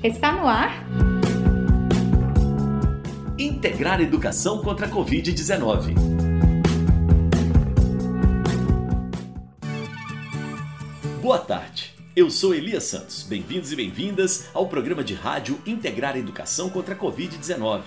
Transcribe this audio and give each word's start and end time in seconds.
Está 0.00 0.30
no 0.30 0.46
ar? 0.46 0.86
Integrar 3.36 4.00
Educação 4.00 4.62
contra 4.62 4.86
a 4.86 4.88
Covid-19. 4.88 5.92
Boa 11.20 11.40
tarde. 11.40 11.94
Eu 12.14 12.30
sou 12.30 12.54
Elias 12.54 12.84
Santos. 12.84 13.24
Bem-vindos 13.24 13.72
e 13.72 13.76
bem-vindas 13.76 14.48
ao 14.54 14.68
programa 14.68 15.02
de 15.02 15.14
rádio 15.14 15.60
Integrar 15.66 16.16
Educação 16.16 16.70
contra 16.70 16.94
a 16.94 16.96
Covid-19, 16.96 17.82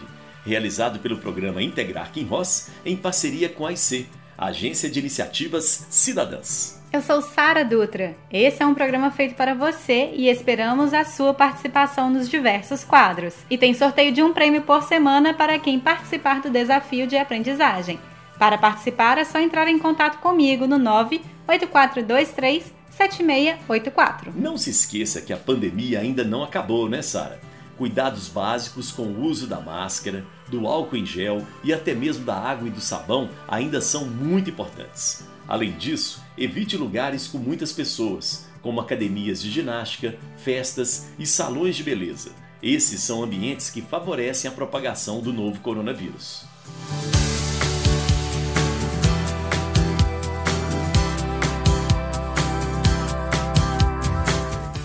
realizado 0.46 1.00
pelo 1.00 1.18
programa 1.18 1.64
Integrar 1.64 2.12
Quem 2.12 2.26
Ross 2.26 2.72
em 2.86 2.98
parceria 2.98 3.48
com 3.48 3.66
a 3.66 3.72
IC, 3.72 4.06
Agência 4.38 4.90
de 4.90 5.00
Iniciativas 5.00 5.88
Cidadãs. 5.90 6.81
Eu 6.94 7.02
sou 7.02 7.22
Sara 7.22 7.64
Dutra. 7.64 8.18
Esse 8.30 8.62
é 8.62 8.66
um 8.66 8.74
programa 8.74 9.12
feito 9.12 9.34
para 9.34 9.54
você 9.54 10.12
e 10.14 10.28
esperamos 10.28 10.94
a 10.94 11.06
sua 11.06 11.34
participação 11.34 12.10
nos 12.10 12.30
diversos 12.30 12.84
quadros. 12.84 13.34
E 13.50 13.58
tem 13.58 13.74
sorteio 13.74 14.12
de 14.12 14.22
um 14.22 14.34
prêmio 14.34 14.62
por 14.64 14.84
semana 14.84 15.34
para 15.34 15.58
quem 15.58 15.80
participar 15.80 16.42
do 16.42 16.50
desafio 16.50 17.08
de 17.08 17.16
aprendizagem. 17.16 17.98
Para 18.38 18.58
participar 18.58 19.18
é 19.18 19.24
só 19.24 19.40
entrar 19.40 19.70
em 19.70 19.80
contato 19.80 20.18
comigo 20.20 20.68
no 20.68 20.78
98423 20.78 22.74
7684. 22.90 24.34
Não 24.36 24.58
se 24.58 24.72
esqueça 24.72 25.22
que 25.22 25.32
a 25.32 25.38
pandemia 25.38 26.02
ainda 26.02 26.26
não 26.26 26.44
acabou, 26.44 26.90
né, 26.90 27.02
Sara? 27.02 27.40
Cuidados 27.82 28.28
básicos 28.28 28.92
com 28.92 29.08
o 29.08 29.24
uso 29.24 29.48
da 29.48 29.60
máscara, 29.60 30.24
do 30.52 30.68
álcool 30.68 30.98
em 30.98 31.04
gel 31.04 31.44
e 31.64 31.74
até 31.74 31.96
mesmo 31.96 32.24
da 32.24 32.36
água 32.36 32.68
e 32.68 32.72
do 32.72 32.80
sabão 32.80 33.28
ainda 33.48 33.82
são 33.82 34.06
muito 34.06 34.52
importantes. 34.52 35.24
Além 35.48 35.72
disso, 35.72 36.22
evite 36.38 36.78
lugares 36.78 37.26
com 37.26 37.40
muitas 37.40 37.74
pessoas, 37.74 38.48
como 38.62 38.80
academias 38.80 39.42
de 39.42 39.50
ginástica, 39.50 40.16
festas 40.38 41.08
e 41.18 41.26
salões 41.26 41.76
de 41.76 41.82
beleza. 41.82 42.30
Esses 42.62 43.02
são 43.02 43.24
ambientes 43.24 43.72
que 43.72 43.82
favorecem 43.82 44.48
a 44.48 44.54
propagação 44.54 45.20
do 45.20 45.34
novo 45.34 45.60
coronavírus. 45.62 46.46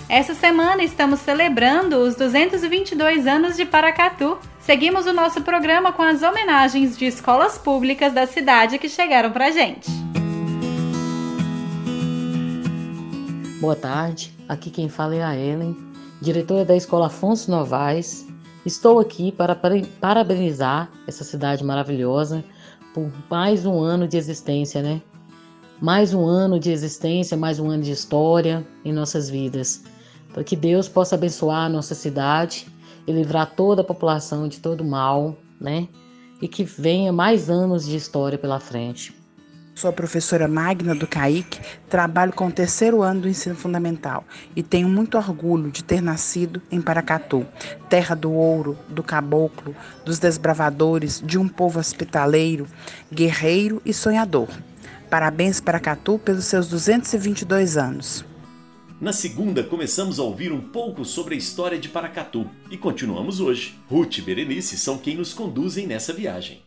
Essa 0.09 0.33
semana 0.33 0.83
estamos 0.83 1.19
celebrando 1.19 1.97
os 1.97 2.15
222 2.15 3.27
anos 3.27 3.57
de 3.57 3.65
Paracatu. 3.65 4.37
Seguimos 4.57 5.05
o 5.05 5.11
nosso 5.11 5.41
programa 5.41 5.91
com 5.91 6.01
as 6.01 6.23
homenagens 6.23 6.97
de 6.97 7.03
escolas 7.03 7.57
públicas 7.57 8.13
da 8.13 8.25
cidade 8.25 8.79
que 8.79 8.87
chegaram 8.87 9.31
pra 9.31 9.51
gente. 9.51 9.91
Boa 13.59 13.75
tarde, 13.75 14.33
aqui 14.47 14.69
quem 14.69 14.87
fala 14.87 15.13
é 15.13 15.23
a 15.23 15.35
Ellen, 15.35 15.75
diretora 16.21 16.63
da 16.63 16.75
Escola 16.77 17.07
Afonso 17.07 17.51
Novaes. 17.51 18.25
Estou 18.65 19.01
aqui 19.01 19.33
para 19.33 19.59
parabenizar 19.99 20.89
essa 21.05 21.25
cidade 21.25 21.65
maravilhosa 21.65 22.45
por 22.93 23.11
mais 23.29 23.65
um 23.65 23.81
ano 23.81 24.07
de 24.07 24.15
existência, 24.15 24.81
né? 24.81 25.01
Mais 25.81 26.13
um 26.13 26.25
ano 26.25 26.57
de 26.61 26.71
existência, 26.71 27.35
mais 27.35 27.59
um 27.59 27.69
ano 27.69 27.83
de 27.83 27.91
história 27.91 28.65
em 28.85 28.93
nossas 28.93 29.29
vidas. 29.29 29.83
Para 30.37 30.43
que 30.43 30.55
Deus 30.55 30.87
possa 30.87 31.15
abençoar 31.15 31.65
a 31.65 31.69
nossa 31.69 31.95
cidade 31.95 32.67
e 33.07 33.11
livrar 33.11 33.55
toda 33.55 33.81
a 33.81 33.83
população 33.83 34.47
de 34.47 34.59
todo 34.59 34.85
mal, 34.85 35.35
né? 35.59 35.87
E 36.39 36.47
que 36.47 36.63
venha 36.63 37.11
mais 37.11 37.49
anos 37.49 37.87
de 37.87 37.95
história 37.95 38.37
pela 38.37 38.59
frente. 38.59 39.19
Sou 39.73 39.89
a 39.89 39.93
professora 39.93 40.47
Magna 40.47 40.93
do 40.93 41.07
CAIC, 41.07 41.59
trabalho 41.89 42.31
com 42.33 42.45
o 42.45 42.51
terceiro 42.51 43.01
ano 43.01 43.21
do 43.21 43.27
ensino 43.27 43.55
fundamental 43.55 44.23
e 44.55 44.61
tenho 44.61 44.87
muito 44.87 45.17
orgulho 45.17 45.71
de 45.71 45.83
ter 45.83 46.03
nascido 46.03 46.61
em 46.69 46.83
Paracatu, 46.83 47.43
terra 47.89 48.13
do 48.13 48.31
ouro, 48.31 48.77
do 48.89 49.01
caboclo, 49.01 49.75
dos 50.05 50.19
desbravadores, 50.19 51.19
de 51.19 51.39
um 51.39 51.47
povo 51.47 51.79
hospitaleiro, 51.79 52.67
guerreiro 53.11 53.81
e 53.83 53.91
sonhador. 53.91 54.49
Parabéns 55.09 55.59
Paracatu 55.59 56.19
pelos 56.19 56.45
seus 56.45 56.67
222 56.67 57.75
anos. 57.75 58.26
Na 58.99 59.13
segunda, 59.13 59.63
começamos 59.63 60.19
a 60.19 60.23
ouvir 60.23 60.51
um 60.51 60.59
pouco 60.59 61.05
sobre 61.05 61.35
a 61.35 61.37
história 61.37 61.77
de 61.77 61.87
Paracatu 61.87 62.49
e 62.71 62.77
continuamos 62.77 63.39
hoje. 63.39 63.77
Ruth 63.87 64.17
e 64.17 64.21
Berenice 64.23 64.75
são 64.75 64.97
quem 64.97 65.15
nos 65.15 65.35
conduzem 65.35 65.85
nessa 65.85 66.11
viagem. 66.11 66.63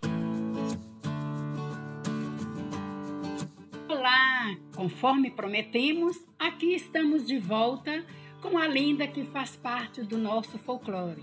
Conforme 4.77 5.31
prometemos, 5.31 6.17
aqui 6.39 6.75
estamos 6.75 7.27
de 7.27 7.37
volta 7.37 8.03
com 8.41 8.57
a 8.57 8.67
lenda 8.67 9.07
que 9.07 9.25
faz 9.25 9.55
parte 9.57 10.03
do 10.03 10.17
nosso 10.17 10.57
folclore, 10.57 11.23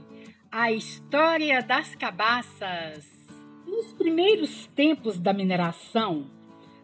a 0.51 0.71
história 0.71 1.63
das 1.63 1.95
cabaças. 1.95 3.05
Nos 3.65 3.93
primeiros 3.93 4.67
tempos 4.75 5.17
da 5.17 5.33
mineração, 5.33 6.29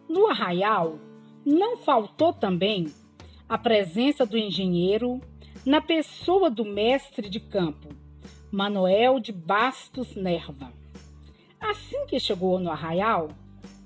no 0.10 0.28
arraial, 0.28 0.98
não 1.46 1.78
faltou 1.78 2.34
também 2.34 2.92
a 3.48 3.58
presença 3.58 4.26
do 4.26 4.38
engenheiro 4.38 5.22
na 5.66 5.82
pessoa 5.82 6.50
do 6.50 6.66
mestre 6.66 7.30
de 7.30 7.40
campo, 7.40 7.90
Manuel 8.52 9.20
de 9.20 9.32
Bastos 9.32 10.16
Nerva. 10.16 10.72
Assim 11.60 12.06
que 12.06 12.20
chegou 12.20 12.60
no 12.60 12.70
arraial, 12.70 13.30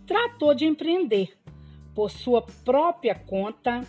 tratou 0.05 0.53
de 0.53 0.65
empreender 0.65 1.37
por 1.93 2.09
sua 2.09 2.41
própria 2.41 3.13
conta 3.13 3.81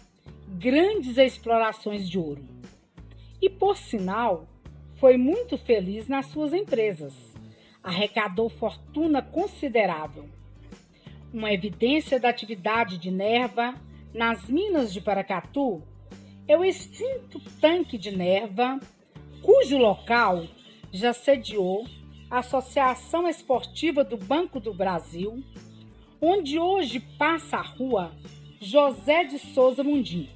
grandes 0.47 1.17
explorações 1.17 2.09
de 2.09 2.19
ouro. 2.19 2.45
E, 3.41 3.49
por 3.49 3.77
sinal, 3.77 4.47
foi 4.97 5.17
muito 5.17 5.57
feliz 5.57 6.09
nas 6.09 6.27
suas 6.27 6.53
empresas. 6.53 7.15
Arrecadou 7.83 8.49
fortuna 8.49 9.23
considerável. 9.23 10.29
Uma 11.33 11.53
evidência 11.53 12.19
da 12.19 12.29
atividade 12.29 12.99
de 12.99 13.11
Nerva 13.11 13.75
nas 14.13 14.49
minas 14.49 14.93
de 14.93 15.01
Paracatu 15.01 15.83
é 16.47 16.57
o 16.57 16.65
extinto 16.65 17.41
tanque 17.61 17.99
de 17.99 18.11
Nerva, 18.11 18.81
cujo 19.43 19.77
local 19.77 20.47
já 20.93 21.13
sediou 21.13 21.87
a 22.31 22.39
Associação 22.39 23.29
Esportiva 23.29 24.03
do 24.03 24.17
Banco 24.17 24.59
do 24.59 24.73
Brasil, 24.73 25.43
onde 26.21 26.59
hoje 26.59 27.01
passa 27.19 27.59
a 27.59 27.63
rua 27.63 28.13
José 28.61 29.25
de 29.25 29.39
Souza 29.39 29.85
Mundim. 29.85 30.29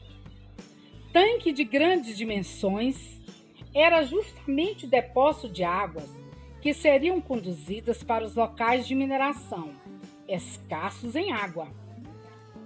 Tanque 1.12 1.52
de 1.52 1.64
grandes 1.64 2.16
dimensões, 2.16 3.20
era 3.74 4.02
justamente 4.02 4.84
o 4.84 4.88
depósito 4.88 5.48
de 5.48 5.64
águas 5.64 6.08
que 6.60 6.74
seriam 6.74 7.20
conduzidas 7.20 8.02
para 8.02 8.24
os 8.24 8.34
locais 8.34 8.86
de 8.86 8.94
mineração, 8.94 9.72
escassos 10.28 11.16
em 11.16 11.32
água. 11.32 11.68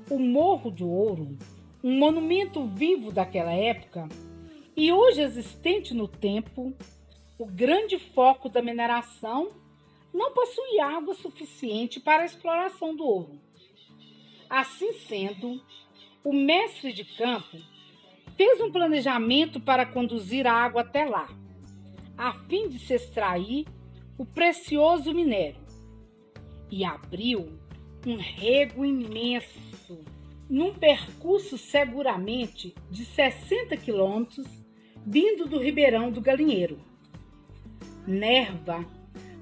O 0.08 0.20
Morro 0.20 0.70
do 0.70 0.88
Ouro, 0.88 1.36
um 1.82 1.98
monumento 1.98 2.64
vivo 2.64 3.10
daquela 3.10 3.52
época 3.52 4.08
e 4.76 4.92
hoje 4.92 5.20
existente 5.20 5.92
no 5.92 6.06
tempo, 6.06 6.72
o 7.36 7.44
grande 7.44 7.98
foco 7.98 8.48
da 8.48 8.62
mineração 8.62 9.50
não 10.14 10.32
possui 10.32 10.78
água 10.78 11.12
suficiente 11.14 11.98
para 11.98 12.22
a 12.22 12.26
exploração 12.26 12.94
do 12.94 13.04
ouro. 13.04 13.40
Assim 14.48 14.92
sendo, 14.92 15.60
o 16.22 16.32
mestre 16.32 16.92
de 16.92 17.04
campo 17.04 17.58
fez 18.36 18.60
um 18.60 18.70
planejamento 18.70 19.58
para 19.58 19.84
conduzir 19.84 20.46
a 20.46 20.52
água 20.52 20.82
até 20.82 21.04
lá, 21.04 21.28
a 22.16 22.32
fim 22.44 22.68
de 22.68 22.78
se 22.78 22.94
extrair 22.94 23.66
o 24.16 24.24
precioso 24.24 25.12
minério, 25.12 25.60
e 26.70 26.84
abriu 26.84 27.58
um 28.06 28.16
rego 28.16 28.84
imenso, 28.84 29.65
num 30.48 30.72
percurso 30.74 31.58
seguramente 31.58 32.74
de 32.90 33.04
60 33.04 33.76
quilômetros, 33.76 34.46
vindo 35.04 35.46
do 35.46 35.58
Ribeirão 35.58 36.10
do 36.10 36.20
Galinheiro. 36.20 36.78
Nerva 38.06 38.84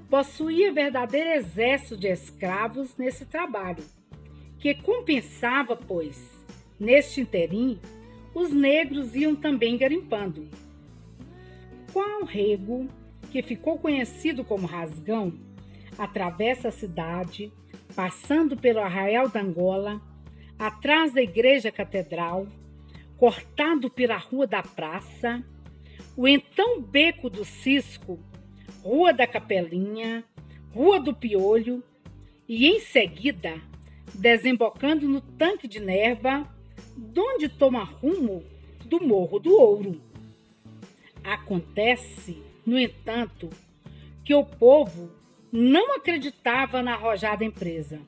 possuía 0.08 0.72
verdadeiro 0.72 1.30
exército 1.30 1.96
de 1.96 2.08
escravos 2.08 2.96
nesse 2.96 3.26
trabalho, 3.26 3.84
que 4.58 4.74
compensava, 4.74 5.76
pois, 5.76 6.44
neste 6.78 7.20
interim, 7.20 7.78
os 8.34 8.50
negros 8.50 9.14
iam 9.14 9.34
também 9.34 9.76
garimpando. 9.76 10.48
Qual 11.92 12.24
rego, 12.24 12.88
que 13.30 13.42
ficou 13.42 13.78
conhecido 13.78 14.44
como 14.44 14.66
Rasgão, 14.66 15.34
atravessa 15.98 16.68
a 16.68 16.72
cidade, 16.72 17.52
passando 17.94 18.56
pelo 18.56 18.80
Arraial 18.80 19.28
da 19.28 19.40
Angola, 19.40 20.00
atrás 20.66 21.12
da 21.12 21.20
Igreja 21.20 21.70
Catedral, 21.70 22.46
cortado 23.18 23.90
pela 23.90 24.16
Rua 24.16 24.46
da 24.46 24.62
Praça, 24.62 25.44
o 26.16 26.26
então 26.26 26.80
Beco 26.80 27.28
do 27.28 27.44
Cisco 27.44 28.18
Rua 28.82 29.12
da 29.12 29.26
Capelinha, 29.26 30.24
Rua 30.72 30.98
do 30.98 31.14
Piolho 31.14 31.82
e, 32.48 32.66
em 32.66 32.80
seguida, 32.80 33.60
desembocando 34.14 35.06
no 35.06 35.20
tanque 35.20 35.68
de 35.68 35.80
Nerva, 35.80 36.48
donde 36.96 37.48
toma 37.48 37.84
rumo 37.84 38.42
do 38.86 39.02
Morro 39.02 39.38
do 39.38 39.54
Ouro. 39.54 40.00
Acontece, 41.22 42.42
no 42.64 42.78
entanto, 42.78 43.50
que 44.24 44.34
o 44.34 44.44
povo 44.44 45.10
não 45.52 45.94
acreditava 45.96 46.82
na 46.82 46.94
arrojada 46.94 47.44
empresa 47.44 48.00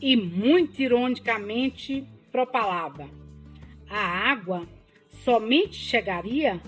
e, 0.00 0.16
muito 0.16 0.80
ironicamente, 0.80 2.06
propalava: 2.30 3.08
a 3.88 4.30
água 4.30 4.66
somente 5.24 5.76
chegaria 5.76 6.60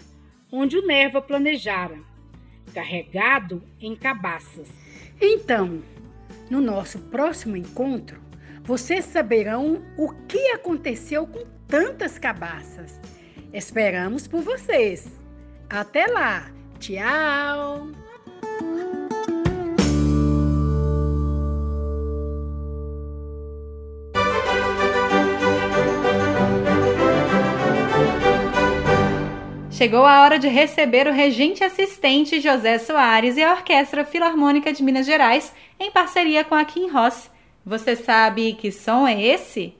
onde 0.51 0.77
o 0.79 0.87
Neva 0.87 1.21
planejara, 1.21 1.99
carregado 2.73 3.63
em 3.81 3.95
cabaças. 3.95 4.69
Então, 5.21 5.83
no 6.51 6.61
nosso 6.61 6.99
próximo 6.99 7.57
encontro, 7.57 8.21
vocês 8.63 9.05
saberão 9.05 9.83
o 9.97 10.13
que 10.27 10.51
aconteceu 10.51 11.27
com 11.27 11.45
tantas 11.69 12.19
cabaças. 12.19 13.01
Esperamos 13.53 14.27
por 14.27 14.43
vocês. 14.43 15.09
Até 15.69 16.07
lá! 16.07 16.51
Tchau! 16.79 18.06
Chegou 29.77 30.07
a 30.07 30.23
hora 30.23 30.39
de 30.39 30.49
receber 30.49 31.07
o 31.07 31.13
regente 31.13 31.63
assistente 31.63 32.41
José 32.41 32.79
Soares 32.79 33.37
e 33.37 33.43
a 33.43 33.53
Orquestra 33.53 34.07
Filarmônica 34.07 34.73
de 34.73 34.83
Minas 34.83 35.05
Gerais, 35.05 35.53
em 35.79 35.91
parceria 35.91 36.43
com 36.43 36.55
a 36.55 36.65
Kim 36.65 36.89
Ross. 36.89 37.31
Você 37.63 37.95
sabe 37.95 38.55
que 38.55 38.73
som 38.73 39.07
é 39.07 39.23
esse? 39.23 39.77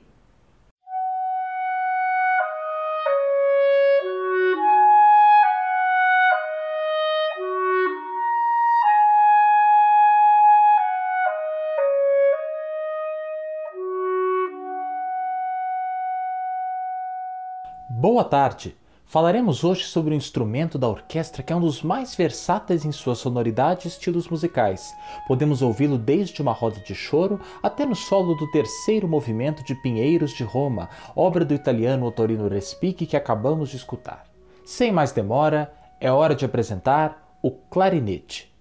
Boa 17.89 18.23
tarde! 18.23 18.77
Falaremos 19.09 19.63
hoje 19.63 19.85
sobre 19.85 20.13
um 20.13 20.17
instrumento 20.17 20.77
da 20.77 20.89
orquestra 20.89 21.41
que 21.41 21.53
é 21.53 21.55
um 21.55 21.61
dos 21.61 21.81
mais 21.81 22.13
versáteis 22.13 22.83
em 22.83 22.91
sua 22.91 23.15
sonoridade 23.15 23.85
e 23.85 23.87
estilos 23.87 24.27
musicais. 24.27 24.93
Podemos 25.25 25.61
ouvi-lo 25.61 25.97
desde 25.97 26.41
uma 26.41 26.51
roda 26.51 26.81
de 26.81 26.93
choro 26.93 27.39
até 27.63 27.85
no 27.85 27.95
solo 27.95 28.35
do 28.35 28.51
terceiro 28.51 29.07
movimento 29.07 29.63
de 29.63 29.75
Pinheiros 29.75 30.31
de 30.31 30.43
Roma, 30.43 30.89
obra 31.15 31.45
do 31.45 31.53
italiano 31.53 32.05
Ottorino 32.05 32.49
Respighi 32.49 33.05
que 33.05 33.15
acabamos 33.15 33.69
de 33.69 33.77
escutar. 33.77 34.25
Sem 34.65 34.91
mais 34.91 35.13
demora, 35.13 35.73
é 36.01 36.11
hora 36.11 36.35
de 36.35 36.43
apresentar 36.43 37.39
o 37.41 37.49
clarinete. 37.49 38.53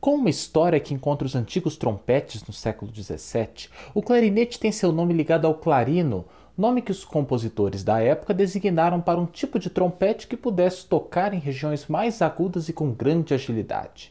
Com 0.00 0.14
uma 0.14 0.30
história 0.30 0.80
que 0.80 0.94
encontra 0.94 1.26
os 1.26 1.36
antigos 1.36 1.76
trompetes 1.76 2.42
no 2.46 2.54
século 2.54 2.90
XVII, 2.90 3.68
o 3.92 4.00
clarinete 4.00 4.58
tem 4.58 4.72
seu 4.72 4.90
nome 4.90 5.12
ligado 5.12 5.46
ao 5.46 5.52
clarino, 5.52 6.24
nome 6.56 6.80
que 6.80 6.90
os 6.90 7.04
compositores 7.04 7.84
da 7.84 8.00
época 8.00 8.32
designaram 8.32 8.98
para 8.98 9.20
um 9.20 9.26
tipo 9.26 9.58
de 9.58 9.68
trompete 9.68 10.26
que 10.26 10.38
pudesse 10.38 10.86
tocar 10.86 11.34
em 11.34 11.38
regiões 11.38 11.86
mais 11.86 12.22
agudas 12.22 12.70
e 12.70 12.72
com 12.72 12.92
grande 12.92 13.34
agilidade. 13.34 14.10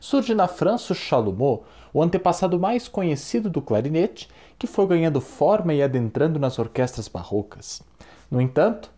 Surge 0.00 0.34
na 0.34 0.48
França 0.48 0.92
o 0.92 0.96
chalumeau, 0.96 1.64
o 1.94 2.02
antepassado 2.02 2.58
mais 2.58 2.88
conhecido 2.88 3.48
do 3.48 3.62
clarinete, 3.62 4.28
que 4.58 4.66
foi 4.66 4.88
ganhando 4.88 5.20
forma 5.20 5.72
e 5.72 5.80
adentrando 5.80 6.40
nas 6.40 6.58
orquestras 6.58 7.06
barrocas. 7.06 7.80
No 8.28 8.40
entanto, 8.40 8.90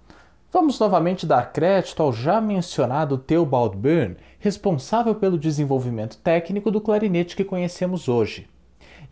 vamos 0.52 0.78
novamente 0.78 1.26
dar 1.26 1.52
crédito 1.52 2.02
ao 2.02 2.12
já 2.12 2.40
mencionado 2.40 3.16
Theobald 3.16 3.76
Byrne, 3.76 4.16
responsável 4.38 5.14
pelo 5.14 5.38
desenvolvimento 5.38 6.18
técnico 6.18 6.70
do 6.70 6.80
clarinete 6.80 7.36
que 7.36 7.44
conhecemos 7.44 8.08
hoje. 8.08 8.48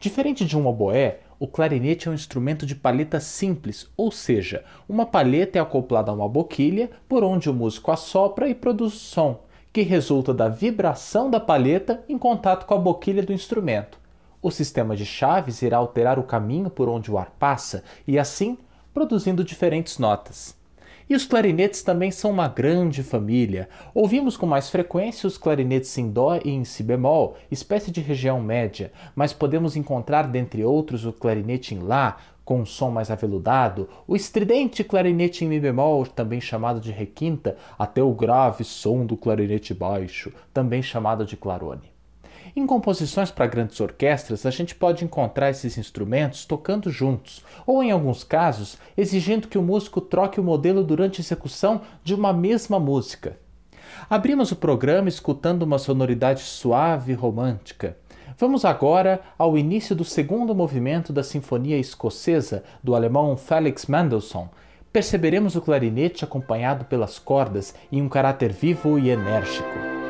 Diferente 0.00 0.44
de 0.44 0.56
um 0.56 0.67
oboé, 0.67 1.20
o 1.38 1.46
clarinete 1.46 2.08
é 2.08 2.11
um 2.11 2.14
instrumento 2.14 2.67
de 2.67 2.75
palheta 2.75 3.20
simples, 3.20 3.88
ou 3.96 4.11
seja, 4.11 4.64
uma 4.88 5.06
palheta 5.06 5.58
é 5.58 5.62
acoplada 5.62 6.11
a 6.11 6.14
uma 6.14 6.29
boquilha 6.29 6.90
por 7.08 7.23
onde 7.23 7.49
o 7.49 7.55
músico 7.55 7.93
assopra 7.93 8.49
e 8.49 8.55
produz 8.55 8.94
som, 8.94 9.44
que 9.73 9.82
resulta 9.82 10.35
da 10.35 10.49
vibração 10.49 11.31
da 11.31 11.38
palheta 11.38 12.02
em 12.08 12.19
contato 12.19 12.67
com 12.67 12.75
a 12.75 12.79
boquilha 12.79 13.23
do 13.23 13.32
instrumento. 13.32 13.99
O 14.43 14.50
sistema 14.50 14.96
de 14.96 15.06
chaves 15.06 15.62
irá 15.62 15.76
alterar 15.76 16.19
o 16.19 16.25
caminho 16.25 16.70
por 16.70 16.88
onde 16.88 17.11
o 17.11 17.19
ar 17.19 17.31
passa 17.38 17.85
e, 18.06 18.19
assim, 18.19 18.58
produzindo 18.93 19.44
diferentes 19.44 19.99
notas. 19.99 20.57
E 21.08 21.14
os 21.14 21.25
clarinetes 21.25 21.82
também 21.82 22.10
são 22.10 22.31
uma 22.31 22.49
grande 22.49 23.02
família. 23.02 23.69
Ouvimos 23.94 24.37
com 24.37 24.44
mais 24.44 24.69
frequência 24.69 25.26
os 25.26 25.38
clarinetes 25.38 25.96
em 25.96 26.10
Dó 26.10 26.37
e 26.44 26.50
em 26.50 26.64
Si 26.64 26.82
bemol, 26.82 27.37
espécie 27.50 27.90
de 27.90 28.02
região 28.02 28.40
média, 28.43 28.93
mas 29.16 29.32
podemos 29.32 29.75
encontrar, 29.75 30.28
dentre 30.28 30.62
outros, 30.62 31.06
o 31.06 31.12
clarinete 31.12 31.75
em 31.75 31.78
Lá, 31.78 32.19
com 32.44 32.60
um 32.60 32.66
som 32.66 32.90
mais 32.90 33.10
aveludado, 33.10 33.88
o 34.06 34.14
estridente 34.14 34.84
clarinete 34.84 35.44
em 35.44 35.49
Mi 35.49 35.58
bemol, 35.58 36.06
também 36.06 36.40
chamado 36.40 36.81
de 36.81 36.93
requinta, 36.93 37.56
até 37.78 38.02
o 38.02 38.12
grave 38.12 38.64
som 38.64 39.06
do 39.06 39.16
clarinete 39.16 39.72
baixo, 39.72 40.32
também 40.52 40.82
chamado 40.82 41.25
de 41.25 41.37
clarone. 41.37 41.97
Em 42.56 42.66
composições 42.66 43.30
para 43.30 43.46
grandes 43.46 43.80
orquestras, 43.80 44.46
a 44.46 44.50
gente 44.50 44.74
pode 44.74 45.04
encontrar 45.04 45.50
esses 45.50 45.76
instrumentos 45.76 46.44
tocando 46.44 46.90
juntos, 46.90 47.44
ou 47.66 47.82
em 47.82 47.90
alguns 47.90 48.24
casos, 48.24 48.78
exigindo 48.96 49.48
que 49.48 49.58
o 49.58 49.62
músico 49.62 50.00
troque 50.00 50.40
o 50.40 50.44
modelo 50.44 50.82
durante 50.82 51.20
a 51.20 51.24
execução 51.24 51.82
de 52.02 52.14
uma 52.14 52.32
mesma 52.32 52.80
música. 52.80 53.36
Abrimos 54.08 54.52
o 54.52 54.56
programa 54.56 55.08
escutando 55.08 55.62
uma 55.62 55.78
sonoridade 55.78 56.42
suave 56.42 57.12
e 57.12 57.14
romântica. 57.14 57.96
Vamos 58.38 58.64
agora 58.64 59.20
ao 59.36 59.58
início 59.58 59.96
do 59.96 60.04
segundo 60.04 60.54
movimento 60.54 61.12
da 61.12 61.22
Sinfonia 61.22 61.76
Escocesa 61.76 62.62
do 62.82 62.94
alemão 62.94 63.36
Felix 63.36 63.86
Mendelssohn. 63.86 64.48
Perceberemos 64.92 65.56
o 65.56 65.60
clarinete 65.60 66.24
acompanhado 66.24 66.84
pelas 66.84 67.18
cordas 67.18 67.74
em 67.90 68.00
um 68.00 68.08
caráter 68.08 68.52
vivo 68.52 68.98
e 68.98 69.10
enérgico. 69.10 70.07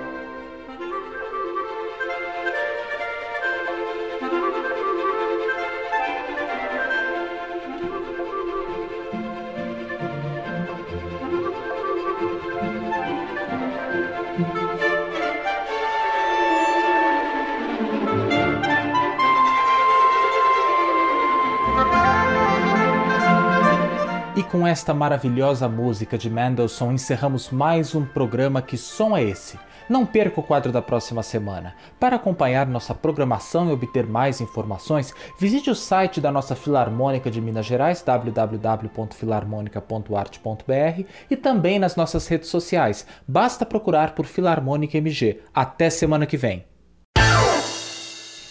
Esta 24.78 24.94
maravilhosa 24.94 25.68
música 25.68 26.16
de 26.16 26.30
Mendelssohn 26.30 26.92
encerramos 26.92 27.50
mais 27.50 27.96
um 27.96 28.04
programa 28.04 28.62
Que 28.62 28.78
Som 28.78 29.16
é 29.16 29.24
Esse? 29.24 29.58
Não 29.88 30.06
perca 30.06 30.38
o 30.38 30.42
quadro 30.42 30.70
da 30.70 30.80
próxima 30.80 31.20
semana. 31.20 31.74
Para 31.98 32.14
acompanhar 32.14 32.64
nossa 32.64 32.94
programação 32.94 33.68
e 33.68 33.72
obter 33.72 34.06
mais 34.06 34.40
informações, 34.40 35.12
visite 35.36 35.68
o 35.68 35.74
site 35.74 36.20
da 36.20 36.30
nossa 36.30 36.54
Filarmônica 36.54 37.28
de 37.28 37.40
Minas 37.40 37.66
Gerais, 37.66 38.00
www.filarmonica.art.br 38.02 41.02
e 41.28 41.36
também 41.36 41.80
nas 41.80 41.96
nossas 41.96 42.28
redes 42.28 42.48
sociais. 42.48 43.04
Basta 43.26 43.66
procurar 43.66 44.14
por 44.14 44.26
Filarmônica 44.26 44.96
MG. 44.96 45.40
Até 45.52 45.90
semana 45.90 46.24
que 46.24 46.36
vem. 46.36 46.64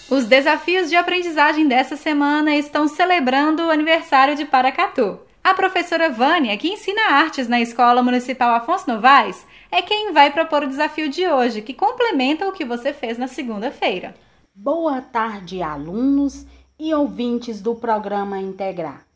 Os 0.09 0.25
desafios 0.25 0.89
de 0.89 0.97
aprendizagem 0.97 1.69
dessa 1.69 1.95
semana 1.95 2.53
estão 2.53 2.85
celebrando 2.85 3.63
o 3.63 3.71
aniversário 3.71 4.35
de 4.35 4.43
Paracatu. 4.43 5.25
A 5.47 5.53
professora 5.53 6.09
Vânia, 6.09 6.57
que 6.57 6.67
ensina 6.67 7.13
artes 7.13 7.47
na 7.47 7.61
Escola 7.61 8.03
Municipal 8.03 8.53
Afonso 8.53 8.83
Novaes, 8.91 9.47
é 9.71 9.81
quem 9.81 10.11
vai 10.11 10.29
propor 10.29 10.63
o 10.63 10.67
desafio 10.67 11.07
de 11.07 11.25
hoje, 11.25 11.61
que 11.61 11.73
complementa 11.73 12.45
o 12.45 12.51
que 12.51 12.65
você 12.65 12.91
fez 12.91 13.17
na 13.17 13.29
segunda-feira. 13.29 14.13
Boa 14.53 15.01
tarde, 15.01 15.61
alunos 15.61 16.45
e 16.77 16.93
ouvintes 16.93 17.61
do 17.61 17.73
programa 17.73 18.37
Integrar. 18.37 19.07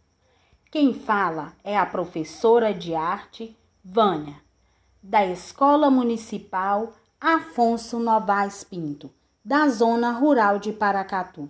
Quem 0.72 0.94
fala 0.94 1.52
é 1.66 1.78
a 1.78 1.86
professora 1.86 2.74
de 2.74 2.96
arte 2.96 3.54
Vânia, 3.84 4.38
da 5.04 5.26
Escola 5.26 5.92
Municipal 5.92 6.94
Afonso 7.20 8.00
Novaes 8.00 8.64
Pinto, 8.64 9.12
da 9.44 9.68
Zona 9.68 10.14
Rural 10.14 10.60
de 10.60 10.72
Paracatu. 10.72 11.50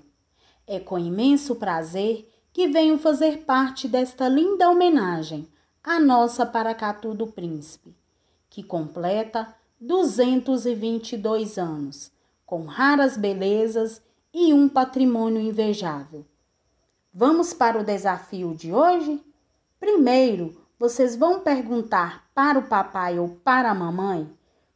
É 0.65 0.79
com 0.79 0.97
imenso 0.97 1.57
prazer 1.57 2.30
que 2.53 2.67
venham 2.67 2.97
fazer 2.97 3.43
parte 3.45 3.87
desta 3.87 4.27
linda 4.27 4.69
homenagem 4.69 5.47
à 5.83 5.99
nossa 5.99 6.45
Paracatu 6.45 7.13
do 7.13 7.27
Príncipe, 7.27 7.95
que 8.49 8.61
completa 8.61 9.55
222 9.79 11.57
anos, 11.57 12.11
com 12.45 12.65
raras 12.65 13.17
belezas 13.17 14.01
e 14.33 14.53
um 14.53 14.67
patrimônio 14.69 15.41
invejável. 15.41 16.25
Vamos 17.13 17.53
para 17.53 17.79
o 17.79 17.83
desafio 17.83 18.53
de 18.53 18.71
hoje? 18.71 19.21
Primeiro, 19.79 20.61
vocês 20.77 21.15
vão 21.15 21.39
perguntar 21.39 22.29
para 22.33 22.59
o 22.59 22.67
papai 22.67 23.19
ou 23.19 23.29
para 23.29 23.71
a 23.71 23.75
mamãe 23.75 24.29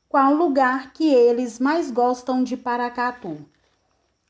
qual 0.08 0.34
lugar 0.34 0.94
que 0.94 1.14
eles 1.14 1.60
mais 1.60 1.92
gostam 1.92 2.44
de 2.44 2.56
Paracatu. 2.56 3.38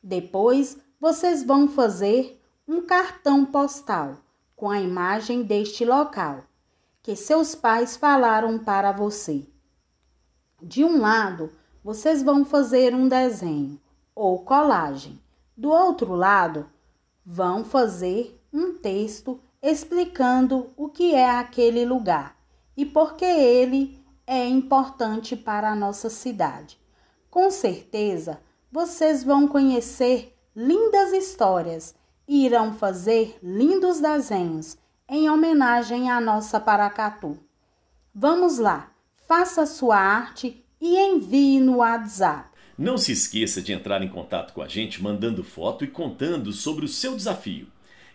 Depois, 0.01 0.77
vocês 0.99 1.43
vão 1.43 1.67
fazer 1.67 2.41
um 2.67 2.81
cartão 2.81 3.45
postal 3.45 4.17
com 4.55 4.69
a 4.69 4.81
imagem 4.81 5.43
deste 5.43 5.85
local 5.85 6.43
que 7.03 7.15
seus 7.15 7.53
pais 7.53 7.95
falaram 7.95 8.57
para 8.57 8.91
você. 8.91 9.45
De 10.59 10.83
um 10.83 10.99
lado, 10.99 11.51
vocês 11.83 12.23
vão 12.23 12.43
fazer 12.43 12.95
um 12.95 13.07
desenho 13.07 13.79
ou 14.15 14.39
colagem. 14.39 15.21
Do 15.55 15.69
outro 15.69 16.15
lado, 16.15 16.67
vão 17.23 17.63
fazer 17.63 18.41
um 18.51 18.73
texto 18.73 19.39
explicando 19.61 20.71
o 20.75 20.89
que 20.89 21.13
é 21.13 21.29
aquele 21.29 21.85
lugar 21.85 22.35
e 22.75 22.83
por 22.83 23.15
que 23.15 23.25
ele 23.25 24.03
é 24.25 24.47
importante 24.47 25.35
para 25.35 25.69
a 25.69 25.75
nossa 25.75 26.09
cidade. 26.09 26.79
Com 27.29 27.51
certeza, 27.51 28.41
vocês 28.71 29.23
vão 29.23 29.47
conhecer 29.47 30.35
lindas 30.55 31.13
histórias 31.13 31.93
irão 32.27 32.73
fazer 32.73 33.37
lindos 33.41 33.99
desenhos 33.99 34.77
em 35.07 35.29
homenagem 35.29 36.09
à 36.09 36.19
nossa 36.19 36.59
Paracatu. 36.59 37.37
Vamos 38.13 38.57
lá, 38.57 38.91
faça 39.27 39.65
sua 39.65 39.97
arte 39.97 40.63
e 40.79 40.97
envie 40.97 41.59
no 41.59 41.77
WhatsApp. 41.77 42.49
Não 42.77 42.97
se 42.97 43.11
esqueça 43.11 43.61
de 43.61 43.71
entrar 43.71 44.01
em 44.01 44.09
contato 44.09 44.53
com 44.53 44.61
a 44.61 44.67
gente 44.67 45.01
mandando 45.01 45.43
foto 45.43 45.85
e 45.85 45.87
contando 45.87 46.51
sobre 46.51 46.85
o 46.85 46.89
seu 46.89 47.15
desafio. 47.15 47.67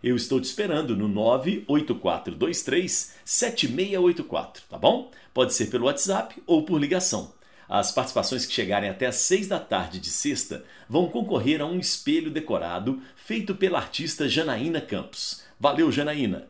Eu 0.03 0.17
estou 0.17 0.41
te 0.41 0.45
esperando 0.45 0.97
no 0.97 1.09
98423 1.09 3.15
7684, 3.25 4.65
tá 4.69 4.79
bom? 4.79 5.11
Pode 5.33 5.55
ser 5.55 5.67
pelo 5.67 5.87
WhatsApp 5.87 6.43
ou 6.47 6.65
por 6.65 6.79
ligação. 6.79 7.33
As 7.71 7.93
participações 7.93 8.45
que 8.45 8.53
chegarem 8.53 8.91
até 8.91 9.07
às 9.07 9.15
6 9.15 9.47
da 9.47 9.61
tarde 9.61 10.01
de 10.01 10.11
sexta 10.11 10.65
vão 10.89 11.07
concorrer 11.07 11.61
a 11.61 11.65
um 11.65 11.79
espelho 11.79 12.29
decorado 12.29 13.01
feito 13.15 13.55
pela 13.55 13.79
artista 13.79 14.29
Janaína 14.29 14.81
Campos. 14.81 15.45
Valeu, 15.59 15.93
Janaína! 15.93 16.49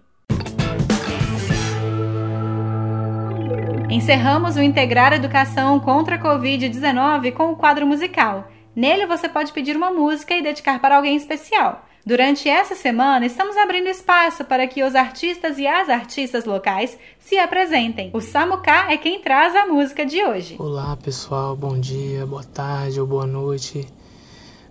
Encerramos 3.91 4.57
o 4.57 4.63
Integrar 4.63 5.13
Educação 5.13 5.79
contra 5.79 6.17
a 6.17 6.19
Covid-19 6.19 7.33
com 7.35 7.53
o 7.53 7.57
quadro 7.57 7.87
musical. 7.87 8.51
Nele 8.75 9.05
você 9.05 9.29
pode 9.29 9.53
pedir 9.53 9.77
uma 9.77 9.91
música 9.91 10.35
e 10.35 10.43
dedicar 10.43 10.81
para 10.81 10.97
alguém 10.97 11.17
especial. 11.17 11.87
Durante 12.05 12.49
essa 12.49 12.75
semana, 12.75 13.27
estamos 13.27 13.59
abrindo 13.59 13.87
espaço 13.89 14.43
para 14.47 14.67
que 14.67 14.83
os 14.83 14.95
artistas 14.95 15.59
e 15.59 15.67
as 15.67 15.91
artistas 15.91 16.47
locais 16.47 16.99
se 17.19 17.39
apresentem. 17.39 18.11
O 18.15 18.23
Samuká 18.23 18.91
é 18.91 18.97
quem 18.97 19.21
traz 19.21 19.55
a 19.55 19.67
música 19.67 20.07
de 20.07 20.25
hoje. 20.25 20.57
Olá 20.59 20.97
pessoal, 20.97 21.55
bom 21.55 21.79
dia, 21.79 22.25
boa 22.25 22.43
tarde 22.43 22.99
ou 22.99 23.07
boa 23.07 23.27
noite. 23.27 23.87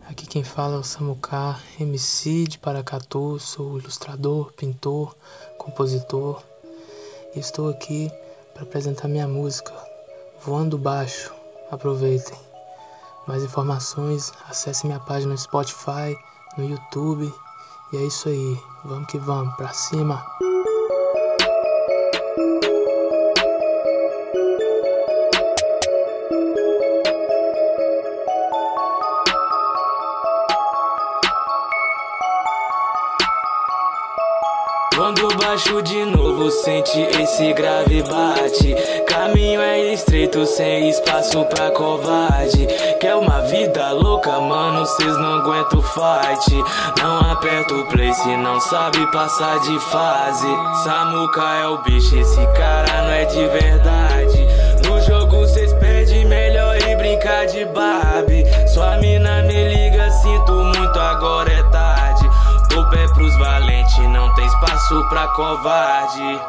Aqui 0.10 0.26
quem 0.26 0.44
fala 0.44 0.78
é 0.78 0.80
o 0.80 0.84
Samuká, 0.84 1.60
MC 1.80 2.46
de 2.46 2.58
Paracatu, 2.58 3.38
sou 3.40 3.78
ilustrador, 3.78 4.52
pintor, 4.54 5.16
compositor. 5.56 6.42
E 7.36 7.40
estou 7.40 7.70
aqui 7.70 8.12
para 8.56 8.64
apresentar 8.64 9.08
minha 9.08 9.28
música, 9.28 9.72
Voando 10.44 10.80
Baixo. 10.80 11.32
Aproveitem. 11.70 12.36
Mais 13.28 13.44
informações, 13.44 14.34
acesse 14.50 14.88
minha 14.88 15.00
página 15.00 15.34
no 15.34 15.38
Spotify, 15.38 16.18
no 16.58 16.66
YouTube. 16.66 17.34
E 17.92 17.98
é 17.98 18.02
isso 18.02 18.30
aí. 18.30 18.60
Vamos 18.84 19.08
que 19.08 19.18
vamos, 19.18 19.56
pra 19.56 19.74
cima. 19.74 20.24
Quando 34.96 35.36
baixo 35.38 35.82
de 35.82 36.06
novo, 36.06 36.52
sente 36.52 37.00
esse 37.00 37.52
grave 37.54 38.04
bate. 38.04 38.76
Caminho 39.08 39.59
estreito, 40.00 40.46
sem 40.46 40.90
espaço 40.90 41.44
pra 41.46 41.72
covarde. 41.72 42.66
Quer 43.02 43.16
uma 43.16 43.42
vida 43.42 43.92
louca, 43.92 44.40
mano, 44.40 44.86
cês 44.86 45.18
não 45.18 45.40
aguentam 45.40 45.82
fight. 45.82 46.64
Não 47.02 47.32
aperta 47.32 47.74
o 47.74 47.86
play 47.88 48.14
se 48.14 48.38
não 48.38 48.60
sabe 48.62 49.06
passar 49.12 49.60
de 49.60 49.80
fase. 49.92 50.48
Samuca 50.84 51.42
é 51.42 51.68
o 51.68 51.78
bicho, 51.84 52.16
esse 52.16 52.46
cara 52.58 53.02
não 53.04 53.12
é 53.12 53.26
de 53.26 53.48
verdade. 53.48 54.48
No 54.88 55.02
jogo 55.02 55.46
cês 55.48 55.74
perdem, 55.74 56.26
melhor 56.26 56.78
ir 56.78 56.96
brincar 56.98 57.46
de 57.48 57.66
Barbie. 57.66 58.46
Sua 58.74 58.98
mina 58.98 59.42
me 59.44 59.74
liga, 59.74 60.10
sinto 60.12 60.54
muito, 60.54 60.98
agora 60.98 61.52
é 61.52 61.64
tarde. 61.64 62.30
Dou 62.70 62.90
pé 62.90 63.06
pros 63.14 63.38
valentes, 63.38 64.10
não 64.10 64.34
tem 64.36 64.46
espaço 64.46 65.10
pra 65.10 65.28
covarde. 65.30 66.40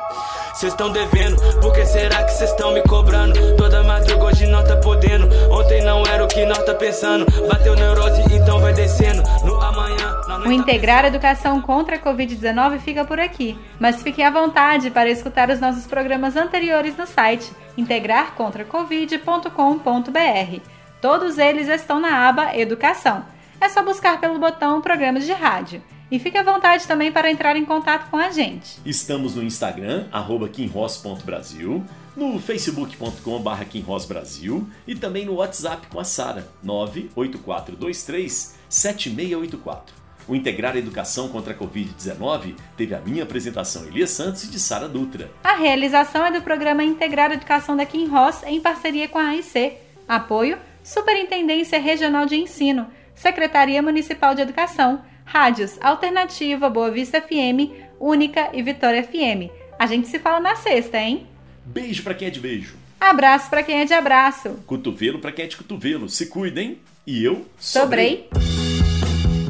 Cês 0.61 0.75
devendo, 0.75 1.37
por 1.63 1.73
que 1.73 1.87
será 1.87 2.23
que 2.23 2.33
cês 2.33 2.55
me 2.75 2.83
cobrando? 2.83 3.57
Toda 3.57 3.83
madruga 3.83 4.25
hoje 4.25 4.45
não 4.45 4.63
tá 4.63 4.77
podendo. 4.77 5.27
Ontem 5.51 5.83
não 5.83 6.05
era 6.05 6.23
o 6.23 6.29
que 6.29 6.45
nós 6.45 6.63
tá 6.65 6.75
pensando. 6.75 7.25
Bateu 7.49 7.75
neurose, 7.75 8.23
então 8.31 8.61
vai 8.61 8.75
descendo. 8.75 9.23
No 9.43 9.59
amanhã. 9.59 10.21
O 10.45 10.53
Integrar 10.53 11.07
Educação 11.07 11.63
contra 11.63 11.97
a 11.97 11.99
Covid-19 11.99 12.79
fica 12.81 13.07
por 13.07 13.19
aqui, 13.19 13.59
mas 13.79 14.03
fique 14.03 14.23
à 14.23 14.31
vontade 14.31 14.91
para 14.91 15.09
escutar 15.09 15.49
os 15.49 15.61
nossos 15.61 15.87
programas 15.87 16.37
anteriores 16.37 16.95
no 16.95 17.07
site 17.07 17.51
integrarcontracovid.com.br. 17.79 20.61
Todos 21.01 21.39
eles 21.39 21.69
estão 21.69 21.99
na 21.99 22.29
aba 22.29 22.55
Educação. 22.55 23.25
É 23.59 23.71
só 23.71 23.83
buscar 23.83 24.21
pelo 24.21 24.39
botão 24.39 24.83
Programas 24.83 25.25
de 25.25 25.33
Rádio. 25.33 25.83
E 26.11 26.19
fique 26.19 26.37
à 26.37 26.43
vontade 26.43 26.87
também 26.89 27.13
para 27.13 27.31
entrar 27.31 27.57
em 27.57 27.65
contato 27.65 28.11
com 28.11 28.17
a 28.17 28.31
gente. 28.31 28.81
Estamos 28.85 29.37
no 29.37 29.43
Instagram, 29.45 30.09
quinross.brasil, 30.53 31.85
no 32.17 32.41
facebook.com.br 32.41 33.65
quinrossbrasil 33.71 34.69
e 34.87 34.97
também 34.97 35.25
no 35.25 35.35
WhatsApp 35.35 35.87
com 35.87 36.01
a 36.01 36.05
Sara, 36.05 36.49
98423 36.63 38.57
7684. 38.69 40.01
O 40.27 40.35
Integrar 40.35 40.77
Educação 40.77 41.29
contra 41.29 41.53
a 41.53 41.57
Covid-19 41.57 42.55
teve 42.77 42.95
a 42.95 43.01
minha 43.01 43.23
apresentação 43.23 43.87
Elias 43.87 44.11
Santos 44.11 44.45
e 44.45 44.51
de 44.51 44.59
Sara 44.59 44.89
Dutra. 44.89 45.31
A 45.43 45.55
realização 45.55 46.25
é 46.27 46.31
do 46.31 46.43
programa 46.43 46.85
Integrar 46.85 47.33
Educação 47.33 47.77
da 47.77 47.87
Kim 47.87 48.07
Ross 48.07 48.43
em 48.45 48.61
parceria 48.61 49.09
com 49.09 49.19
a 49.19 49.29
AIC. 49.29 49.75
Apoio: 50.09 50.59
Superintendência 50.83 51.81
Regional 51.81 52.27
de 52.27 52.37
Ensino, 52.37 52.89
Secretaria 53.15 53.83
Municipal 53.83 54.35
de 54.35 54.43
Educação, 54.43 55.03
Rádios 55.33 55.79
Alternativa, 55.81 56.69
Boa 56.69 56.91
Vista 56.91 57.23
FM, 57.23 57.71
Única 58.01 58.51
e 58.53 58.65
Vitória 58.65 59.01
FM. 59.01 59.49
A 59.79 59.87
gente 59.87 60.09
se 60.09 60.19
fala 60.19 60.41
na 60.41 60.57
sexta, 60.57 60.99
hein? 60.99 61.25
Beijo 61.65 62.03
para 62.03 62.15
quem 62.15 62.27
é 62.27 62.31
de 62.33 62.41
beijo. 62.41 62.75
Abraço 63.01 63.49
para 63.49 63.63
quem 63.63 63.81
é 63.81 63.85
de 63.85 63.95
abraço. 63.95 64.59
Cotovelo 64.67 65.21
para 65.21 65.31
quem 65.31 65.45
é 65.45 65.49
de 65.49 65.57
cotovelo. 65.57 66.09
Se 66.09 66.27
cuidem. 66.27 66.81
E 67.07 67.25
eu 67.25 67.47
sobrei. 67.61 68.29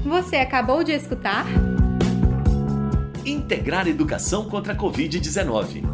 Você 0.04 0.36
acabou 0.36 0.84
de 0.84 0.92
escutar? 0.92 1.46
Integrar 3.24 3.88
Educação 3.88 4.50
contra 4.50 4.74
a 4.74 4.76
Covid-19 4.76 5.89